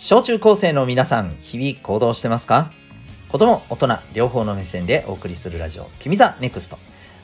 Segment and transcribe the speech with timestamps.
[0.00, 2.70] 小中高生の皆さん、日々行動してますか？
[3.28, 6.78] 子供、大人、両方の目線でお送りするラジオ、君 the NEXT。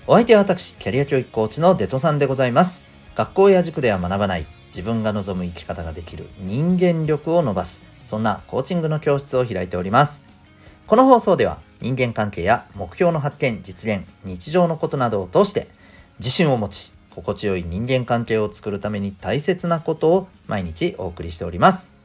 [0.09, 2.89] お相手は私、キャリア教育コーチのデトさんでございます。
[3.15, 10.27] 学校や塾では学ばない、自分が望む生き方ができる人間力を伸ばす、そんなコーチングの教室を開いております。
[10.89, 15.69] この放送では、人間関係や目標の発見、実現、日常のことなどを通して、
[16.19, 22.03] 自信を持ち、心地よい人間関係を作るために大切なことを毎日お送りしております。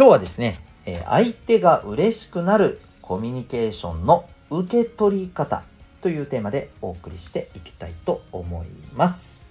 [0.00, 5.62] 今日はですね、え相手が嬉しくなるコミュニケーションの受け取り方
[6.00, 9.46] というテーマでお送りしていきたいと思います。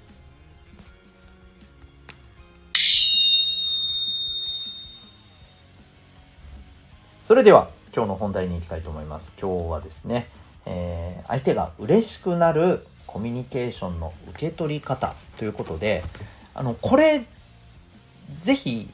[7.12, 9.38] それでは今日の本題に行きたいと思います。
[9.40, 10.30] 今日はですね、
[10.66, 16.02] えー、相手が嬉しくなるコミュニケーションの受け取り方ということで
[16.56, 17.24] あのこれ
[18.40, 18.90] ぜひ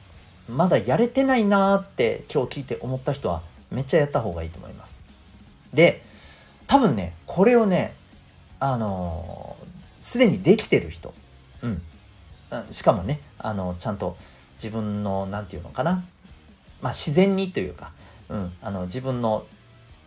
[0.48, 5.04] まだやれてないなーって今日聞いて思った人はめっちゃやった方がいいと思います。
[5.74, 6.02] で
[6.66, 7.94] 多分ねこれをね
[8.58, 9.56] あの
[9.98, 11.14] す、でにできてる人、
[11.62, 11.82] うん、
[12.70, 14.16] しかもねあのちゃんと
[14.54, 16.04] 自分の何て言うのかな。
[16.80, 17.92] まあ自然にというか、
[18.28, 19.44] うん、あの自分の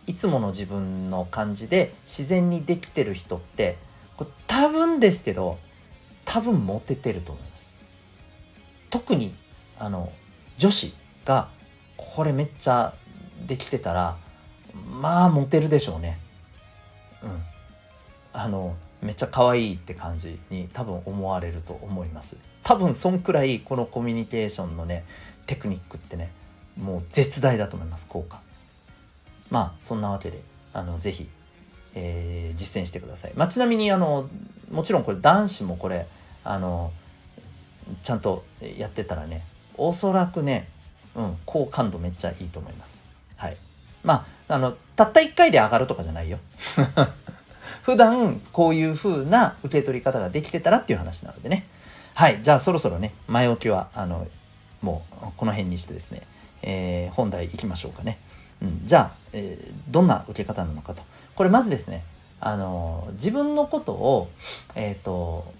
[0.06, 3.76] いつもの自分の感じで自然にできてる人って
[4.16, 5.58] これ多分ですけど
[6.24, 7.76] 多分モテてると思います。
[8.88, 9.34] 特に
[9.78, 10.12] あの
[10.60, 10.94] 女子
[11.24, 11.48] が
[11.96, 12.92] これめっちゃ
[13.46, 14.18] できてたら
[15.00, 16.18] まあモテるでしょうね。
[17.22, 17.42] うん。
[18.34, 22.36] あのめっちゃ可愛いって感じに多分思われると思います。
[22.62, 25.06] 多分そんくらいこのコミュニケーションのね
[25.46, 26.30] テクニックってね
[26.78, 28.40] もう絶大だと思います効果。
[29.50, 30.42] まあそんなわけで
[30.74, 31.26] あのぜひ
[31.94, 33.32] えー、実践してください。
[33.34, 34.28] まあ、ちなみにあの
[34.70, 36.06] もちろんこれ男子もこれ
[36.44, 36.92] あの
[38.02, 38.44] ちゃんと
[38.78, 39.44] やってたらね
[39.80, 40.68] おそらくね、
[41.14, 43.04] うん、好感度めっちゃいいと思います。
[43.36, 43.56] はい。
[44.04, 46.38] まあ、あの、たった1回で上がるとかじゃないよ。
[47.82, 51.66] 普段こういう風な受け取り方ができてたらっていう話なのでね。
[52.12, 52.42] はい。
[52.42, 54.26] じゃあそろそろね、前置きは、あの、
[54.82, 56.22] もうこの辺にしてですね、
[56.62, 58.18] えー、本題いきましょうかね。
[58.60, 61.02] うん、じゃあ、えー、どんな受け方なのかと。
[61.34, 62.04] これまずですね、
[62.38, 64.30] あの自分のことを、
[64.74, 65.50] えっ、ー、と、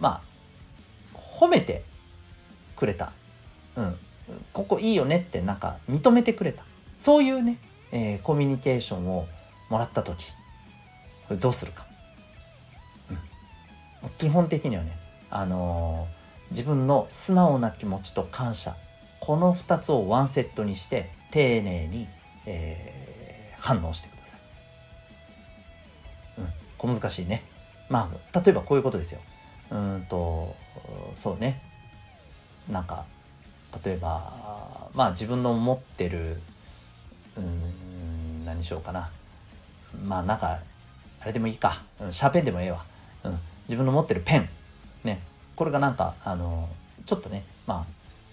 [0.00, 0.20] ま
[1.14, 1.84] あ、褒めて
[2.74, 3.12] くれた。
[3.76, 3.96] うん。
[4.52, 6.64] ここいいよねってなんか認めてくれた。
[6.96, 7.58] そういうね、
[7.92, 9.26] えー、コミュニケーションを
[9.68, 10.32] もらった時、
[11.28, 11.86] これどうするか。
[14.02, 14.10] うん。
[14.18, 14.96] 基本的にはね、
[15.30, 18.76] あのー、自分の素直な気持ちと感謝。
[19.20, 22.06] この2つをワンセットにして丁寧に、
[22.46, 24.40] えー、反応してください。
[26.38, 26.46] うん
[26.76, 27.42] 小難しいね。
[27.88, 29.20] まあ、例えばこういうことですよ。
[29.70, 30.54] うんと、
[31.14, 31.62] そうね。
[32.68, 33.04] なんか、
[33.84, 34.32] 例えば、
[34.94, 36.40] まあ自分の持ってる、
[37.36, 39.10] うん、何しようかな。
[40.06, 40.58] まあなんか、
[41.20, 41.82] あれでもいいか。
[42.10, 42.84] シャーペンでもええわ。
[43.24, 43.38] うん。
[43.66, 44.48] 自分の持ってるペン。
[45.04, 45.20] ね。
[45.56, 46.68] これがなんか、あの、
[47.06, 47.84] ちょっとね、まあ、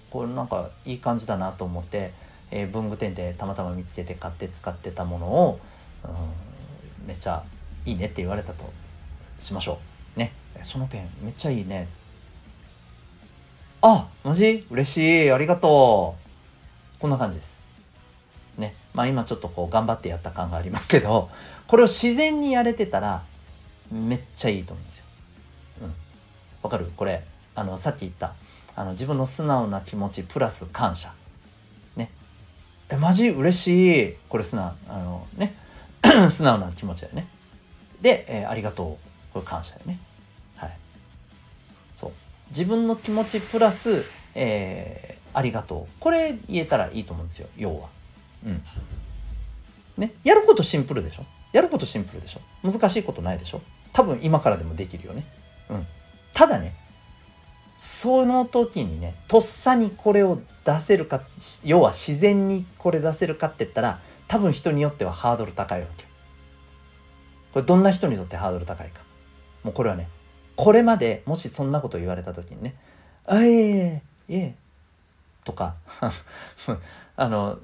[0.10, 2.12] これなんかいい感じだなと思って、
[2.52, 5.60] えー、文具店でたまたま見つけて買って使ってたものを、
[6.04, 7.44] うん、めっちゃ
[7.86, 8.72] いいねって言われたと
[9.40, 9.80] しましょ
[10.16, 10.20] う。
[10.20, 10.34] ね。
[10.64, 11.88] そのペンめっちゃいいね。
[13.82, 15.32] あ、マジ嬉しい。
[15.32, 16.16] ありがと
[16.98, 17.00] う。
[17.00, 17.60] こんな感じです。
[18.58, 18.76] ね。
[18.94, 21.30] まあ今ちょっとこう頑張ってやった感がありますけど、
[21.68, 23.24] これを自然にやれてたら
[23.92, 25.06] めっちゃいいと思うんですよ。
[25.82, 25.94] うん。
[26.62, 26.92] わかる？
[26.96, 27.24] これ、
[27.56, 28.34] あの、さっき言った、
[28.76, 31.12] あの、自分の素直な気持ちプラス感謝。
[31.96, 32.12] ね。
[32.90, 33.30] え、マジ？
[33.30, 34.16] 嬉しい。
[34.30, 35.56] これ素直、あのね。
[36.30, 37.28] 素直な気持ちだよね。
[38.02, 39.34] で、えー、ありがとう。
[39.34, 40.00] これ感謝だよね。
[42.52, 45.94] 自分の気持ちプラス、えー、ありがとう。
[46.00, 47.50] これ言えたらいいと思うんですよ。
[47.58, 47.90] 要は。
[48.46, 48.64] うん。
[49.98, 50.14] ね。
[50.24, 51.26] やることシンプルでしょ？
[51.54, 52.42] やることシンプルでしょ？
[52.64, 53.62] 難しいことないでしょ？
[53.94, 55.26] 多分今からでもできるよね。
[55.70, 55.88] うん。
[56.34, 56.76] ただね、
[57.76, 61.22] その時にね、とっさにこれを出せるか、
[61.66, 66.06] 要は自然にこれ出せるかって言ったら、多分人によってはハードル高いわけ。
[67.54, 69.02] これどんな人にとってハードル高いか。
[69.64, 70.08] もうこれはね、
[70.62, 72.76] これまでもしそんなこと言われた時にね、
[73.26, 74.56] あ、ええええ
[75.44, 75.74] とか、
[77.18, 77.58] あの、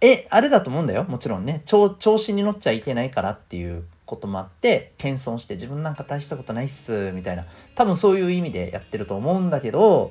[0.00, 1.04] え、あれだと思うんだよ。
[1.04, 7.46] もちろんね、調子に乗っちゃいけないからっていうこともあって、謙遜して自分なんか大したことないっす、みたいな。
[7.76, 10.10] 多分そういう意味でやってると思うんだけど、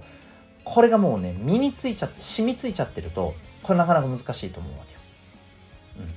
[0.64, 5.00] これがもうね、身についちゃって、染みついちゃってると、これなかなか難しいと思うわけよ。
[6.00, 6.14] うん。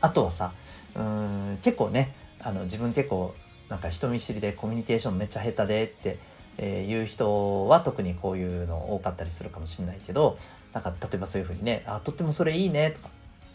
[0.00, 0.52] あとはさ、
[0.94, 3.34] うん、結構ね、あの自分結構
[3.68, 6.18] なんか人見知りでコミュニケーションめっちゃ下手でって、
[6.58, 10.38] えー、いう人は特にこういうの多かったりするかもしれないけど
[10.72, 13.08] なんか例えばそういうふうにね「あとってもそれいいね」とか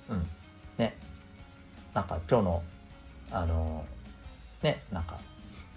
[0.09, 0.27] うん
[0.77, 0.95] ね。
[1.93, 2.63] なんか今日の
[3.31, 3.85] あの
[4.63, 5.17] ねなんか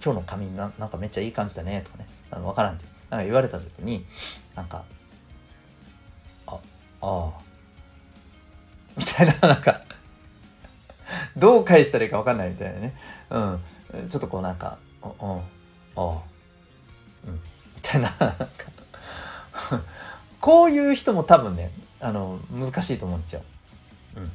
[0.03, 4.05] 今日の髪ななんかめっちゃいい感じだねとかねあの分からんってなんか言われた時に
[4.55, 4.85] なんか
[6.47, 6.59] 「ああ
[7.01, 7.33] あ」
[8.97, 9.84] みたいななんか
[11.37, 12.95] どう返したらいいか分かんないみたいなね
[13.31, 15.43] うんちょっとこうなんか「うんあ
[15.97, 16.23] あ
[17.27, 17.41] うん」み
[17.83, 18.13] たいな
[20.41, 21.71] こういう人も多分ね
[22.01, 23.43] あの難しいと思うんですよ。
[24.17, 24.31] うん、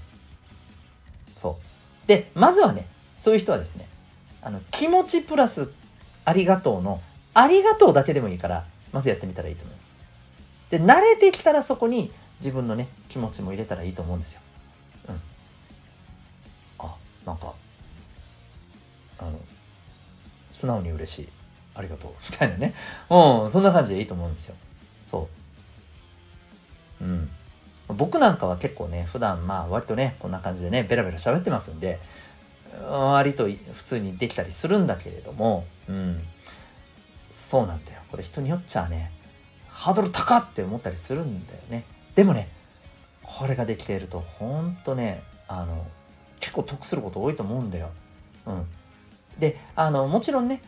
[1.40, 1.58] そ
[2.06, 2.88] うでまずはね
[3.18, 3.88] そういう人はですね
[4.42, 5.70] あの気持ちプラス
[6.26, 7.02] ありがとうの
[7.34, 9.96] ありがとうだけでもいいからまずやってみたらいいと思います。
[10.70, 14.42] で慣れてきたらそこに自分のね気持ちも入れたらいいと思うんですよ。
[17.26, 17.54] なんか
[19.20, 19.40] あの
[20.52, 21.30] 素直に嬉しい。
[21.76, 22.12] ありがとう。
[22.32, 22.74] みたいなね。
[23.10, 24.56] うんそんな感じでいいと思うんですよ。
[25.06, 25.30] そ
[27.02, 27.04] う。
[27.04, 27.30] うん。
[27.88, 32.00] 僕なんかは結構ね普段まあ割とねこんな感じでねベラベラ喋ってますんで
[32.88, 36.24] 割と普通にできたりするんだけれどもうん。
[37.32, 38.02] そうなんだよ。
[38.12, 39.12] これ人によっちゃね
[39.70, 41.86] ハードル高って思ったりするんだよね。
[42.16, 42.50] でもね
[43.24, 45.86] これができているとほんとねあの
[46.50, 47.92] 結構得すること多いと思うんだよ。
[48.48, 48.66] うん。
[49.38, 50.64] であのもちろんね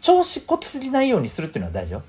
[0.00, 2.02] 調子こつりないようにするっていうのは大丈夫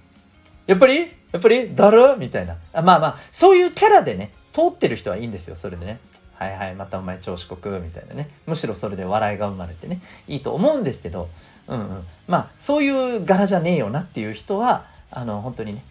[0.65, 0.99] やっぱり？
[1.31, 1.75] やっぱり？
[1.75, 2.57] だるみたいな。
[2.73, 5.99] あまあまあそういうキャラでね通ってる人はいいんですよそれでね。
[6.33, 8.31] はいはいまたお前調子こくみたいなね。
[8.47, 10.01] むしろそれで笑いが生まれてね。
[10.27, 11.29] いいと思うんですけど。
[11.67, 12.07] うんうん。
[12.27, 15.85] まあそういう柄じゃねえよなっていう人はあの本当にね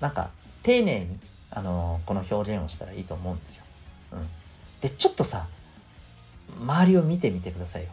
[0.00, 0.30] なんか
[0.62, 1.18] 丁寧に
[1.50, 3.64] あのこの表現をしたらいいと思うんですよ。
[4.12, 4.26] うん、
[4.80, 5.46] でちょっとさ
[6.60, 7.90] 周りを見てみてくださいよ。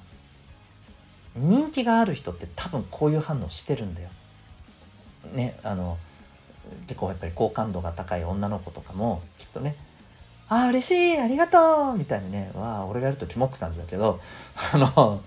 [1.35, 4.09] 人気がある人って多分こういう反応してるんだよ。
[5.33, 5.97] ねあの
[6.87, 9.75] 結構やっぱり好感度が高い女の子とかもきっとね
[10.49, 14.19] 「ああ嬉しいありがとう」みたいにね「わあ俺がやるとキモって感じだけど
[14.73, 15.21] あの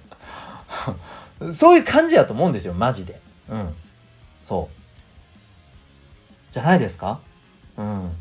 [1.53, 3.21] そういう感じやと思うんですよマジで。
[3.49, 3.75] うん。
[4.43, 6.53] そう。
[6.53, 7.21] じゃないですか？
[7.77, 8.13] うん。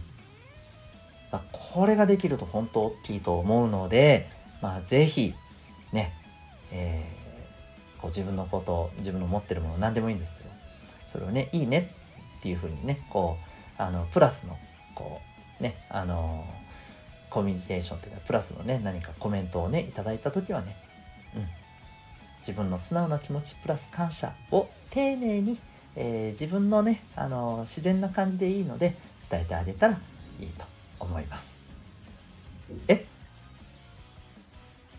[1.51, 4.29] これができると本当大きいと思うので
[4.61, 5.33] まあ是非
[5.91, 6.11] ね
[6.71, 10.49] えー、こう自分のこと自分の持ってるもの何でもいいんですけど
[11.07, 11.91] それをねいいね
[12.39, 13.37] っていうふうにねこ
[13.79, 14.57] うあのプラスの
[14.93, 15.21] こ
[15.59, 16.45] うねあの
[17.29, 20.75] コミュニケーションというかプラスのね何かコメントをねいただいた時はね、
[21.35, 21.45] うん、
[22.39, 25.59] 自分の素直な気持ちプラス感謝を丁寧に、
[25.95, 28.95] えー、自分のねあの自然な感じでいいので
[29.29, 29.99] 伝えてあげたら
[30.39, 30.65] いいと
[30.99, 31.57] 思います。
[32.87, 33.05] え？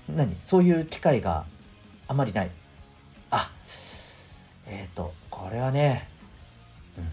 [0.09, 0.37] 何？
[0.41, 1.45] そういう機会が
[2.09, 2.51] あまりない。
[3.31, 3.51] あ
[4.67, 6.09] えっ、ー、とこれはね
[6.99, 7.09] うん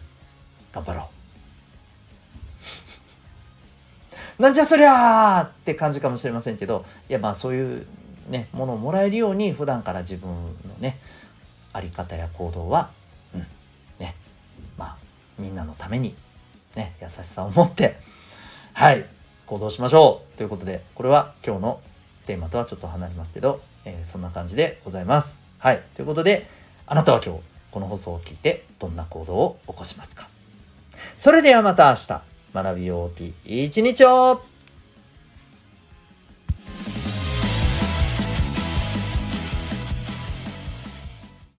[0.72, 1.10] 頑張ろ
[4.40, 4.42] う。
[4.42, 7.86] なんじゃそりゃーって感じかもしれませんけどいやまあそういう
[8.30, 10.50] ねものをもらえるように普段から自分の
[10.80, 11.00] ね
[11.72, 12.92] あり方や行動は
[13.34, 13.48] うん
[14.00, 14.16] ね
[14.78, 14.98] まあ
[15.38, 16.16] みんなのために
[16.75, 17.98] ね優しさを持って
[18.74, 19.06] はい
[19.46, 20.38] 行動しましょう。
[20.38, 21.81] ということでこれは今日の
[22.25, 25.40] テーマとはちょっと離れますけど、えー、そんな感じでございます。
[25.60, 25.81] はい。
[25.96, 26.48] ということで、
[26.88, 27.42] あなたは今日
[27.72, 30.27] この放送を聞いてどんな行動を起こしますか？
[31.18, 32.22] それではまた明日、
[32.53, 34.42] 学びようき一日を